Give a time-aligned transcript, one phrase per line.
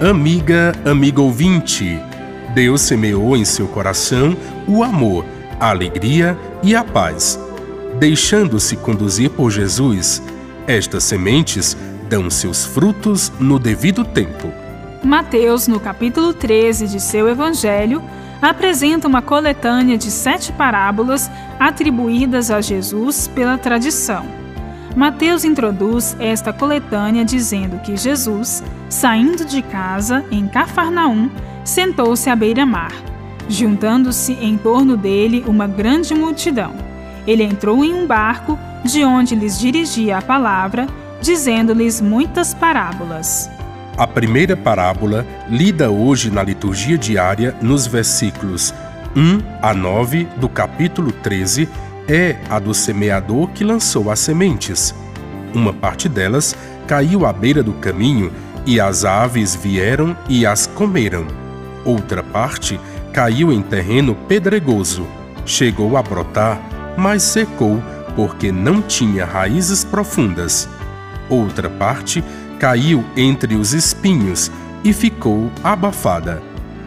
[0.00, 2.00] Amiga, amigo ouvinte,
[2.54, 4.34] Deus semeou em seu coração
[4.66, 5.26] o amor,
[5.60, 7.38] a alegria e a paz.
[7.98, 10.22] Deixando-se conduzir por Jesus,
[10.66, 11.76] estas sementes
[12.08, 14.50] dão seus frutos no devido tempo.
[15.04, 18.02] Mateus, no capítulo 13 de seu Evangelho,
[18.40, 24.24] apresenta uma coletânea de sete parábolas atribuídas a Jesus pela tradição.
[24.96, 31.30] Mateus introduz esta coletânea dizendo que Jesus, saindo de casa em Cafarnaum,
[31.64, 32.92] sentou-se à beira-mar,
[33.48, 36.74] juntando-se em torno dele uma grande multidão.
[37.26, 40.86] Ele entrou em um barco, de onde lhes dirigia a palavra,
[41.22, 43.48] dizendo-lhes muitas parábolas.
[43.96, 48.74] A primeira parábola, lida hoje na liturgia diária, nos versículos
[49.14, 51.68] 1 a 9 do capítulo 13,
[52.08, 54.94] é a do semeador que lançou as sementes.
[55.54, 58.32] Uma parte delas caiu à beira do caminho
[58.66, 61.26] e as aves vieram e as comeram.
[61.84, 62.78] Outra parte
[63.12, 65.06] caiu em terreno pedregoso.
[65.46, 66.60] Chegou a brotar,
[66.96, 67.82] mas secou
[68.14, 70.68] porque não tinha raízes profundas.
[71.28, 72.22] Outra parte
[72.58, 74.50] caiu entre os espinhos
[74.84, 76.42] e ficou abafada.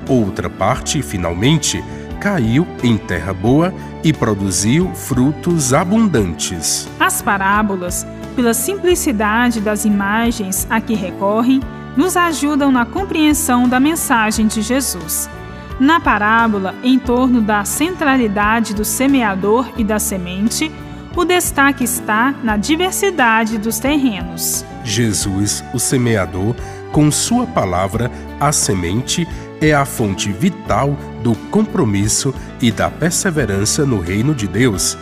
[0.07, 1.83] Outra parte, finalmente,
[2.19, 6.87] caiu em terra boa e produziu frutos abundantes.
[6.99, 11.61] As parábolas, pela simplicidade das imagens a que recorrem,
[11.95, 15.29] nos ajudam na compreensão da mensagem de Jesus.
[15.79, 20.71] Na parábola, em torno da centralidade do semeador e da semente,
[21.15, 24.65] o destaque está na diversidade dos terrenos.
[24.83, 26.55] Jesus, o semeador,
[26.91, 29.27] com sua palavra, a semente,
[29.61, 34.97] é a fonte vital do compromisso e da perseverança no reino de Deus.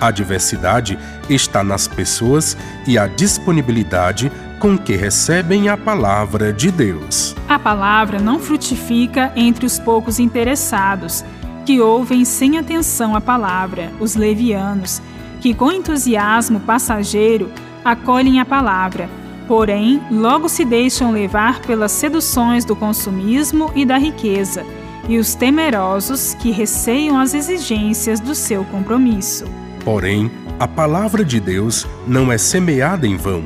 [0.00, 7.34] A diversidade está nas pessoas e a disponibilidade com que recebem a palavra de Deus.
[7.48, 11.24] A palavra não frutifica entre os poucos interessados,
[11.64, 15.02] que ouvem sem atenção a palavra, os levianos,
[15.40, 17.50] que com entusiasmo passageiro
[17.84, 19.08] acolhem a palavra,
[19.46, 24.64] porém logo se deixam levar pelas seduções do consumismo e da riqueza,
[25.08, 29.44] e os temerosos que receiam as exigências do seu compromisso.
[29.88, 33.42] Porém, a palavra de Deus não é semeada em vão.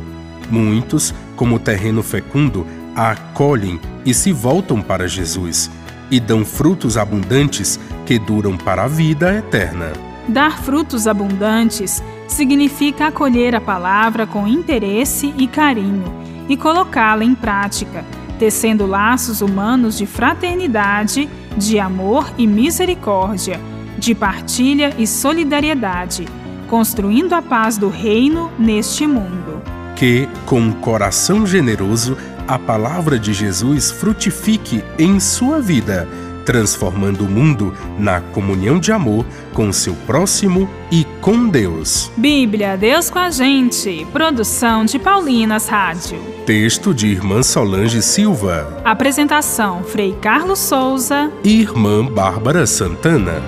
[0.50, 2.66] Muitos, como terreno fecundo,
[2.96, 5.70] a acolhem e se voltam para Jesus,
[6.10, 9.92] e dão frutos abundantes que duram para a vida eterna.
[10.26, 16.12] Dar frutos abundantes significa acolher a palavra com interesse e carinho
[16.48, 18.04] e colocá-la em prática,
[18.40, 23.60] tecendo laços humanos de fraternidade, de amor e misericórdia,
[24.02, 26.26] de partilha e solidariedade,
[26.68, 29.62] construindo a paz do reino neste mundo.
[29.94, 32.16] Que, com um coração generoso,
[32.48, 36.08] a palavra de Jesus frutifique em sua vida
[36.44, 42.10] transformando o mundo na comunhão de amor com seu próximo e com Deus.
[42.16, 44.04] Bíblia, Deus com a gente.
[44.12, 46.18] Produção de Paulinas Rádio.
[46.44, 48.80] Texto de Irmã Solange Silva.
[48.84, 53.40] Apresentação: Frei Carlos Souza e Irmã Bárbara Santana.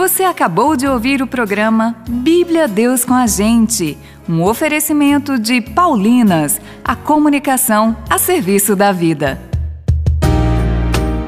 [0.00, 6.58] Você acabou de ouvir o programa Bíblia Deus com a Gente, um oferecimento de Paulinas,
[6.82, 9.38] a comunicação a serviço da vida.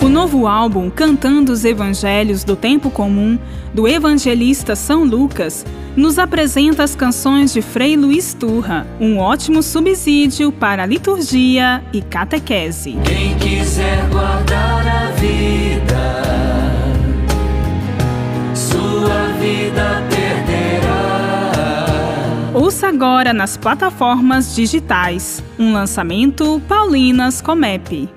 [0.03, 3.38] O novo álbum Cantando os Evangelhos do Tempo Comum,
[3.75, 10.50] do evangelista São Lucas, nos apresenta as canções de Frei Luiz Turra, um ótimo subsídio
[10.50, 12.97] para a liturgia e catequese.
[13.04, 16.41] Quem quiser guardar a vida
[19.72, 21.63] vida perderá.
[22.54, 28.09] Ouça agora nas plataformas digitais um lançamento Paulinas Comep.